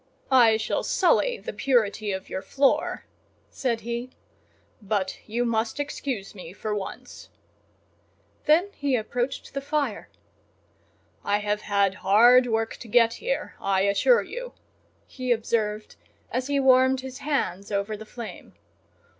"I 0.31 0.57
shall 0.57 0.81
sully 0.81 1.37
the 1.37 1.53
purity 1.53 2.11
of 2.11 2.27
your 2.27 2.41
floor," 2.41 3.05
said 3.51 3.81
he, 3.81 4.09
"but 4.81 5.19
you 5.27 5.45
must 5.45 5.79
excuse 5.79 6.33
me 6.33 6.53
for 6.53 6.73
once." 6.73 7.29
Then 8.45 8.71
he 8.73 8.95
approached 8.95 9.53
the 9.53 9.61
fire. 9.61 10.09
"I 11.23 11.37
have 11.37 11.61
had 11.61 11.93
hard 12.01 12.47
work 12.47 12.77
to 12.77 12.87
get 12.87 13.13
here, 13.21 13.53
I 13.61 13.81
assure 13.81 14.23
you," 14.23 14.53
he 15.05 15.31
observed, 15.31 15.97
as 16.31 16.47
he 16.47 16.59
warmed 16.59 17.01
his 17.01 17.19
hands 17.19 17.71
over 17.71 17.95
the 17.95 18.03
flame. 18.03 18.55